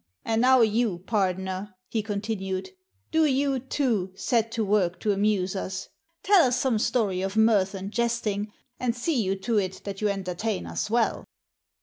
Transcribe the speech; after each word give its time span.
"And 0.25 0.41
now, 0.41 0.61
you 0.61 1.03
pardoner," 1.05 1.75
he 1.87 2.01
con 2.01 2.21
tinued," 2.21 2.69
do 3.11 3.25
you, 3.25 3.59
too, 3.59 4.11
set 4.15 4.51
to 4.53 4.65
work 4.65 4.99
to 5.01 5.11
amuse 5.11 5.55
us. 5.55 5.89
Tell 6.23 6.47
us 6.47 6.59
some 6.59 6.79
story 6.79 7.21
of 7.21 7.37
mirth 7.37 7.75
and 7.75 7.91
jesting, 7.91 8.51
and 8.79 8.95
see 8.95 9.21
you 9.21 9.35
to 9.35 9.59
it 9.59 9.81
that 9.83 10.01
you 10.01 10.09
entertain 10.09 10.65
us 10.65 10.89
well." 10.89 11.23